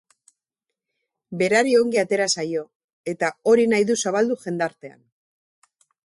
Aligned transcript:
Berari 1.41 1.75
ongi 1.81 1.99
atera 2.03 2.25
zaio, 2.37 2.63
eta 3.13 3.29
hori 3.51 3.67
nahi 3.73 3.87
du 3.91 3.97
zabaldu 4.05 4.39
jendartean. 4.47 4.99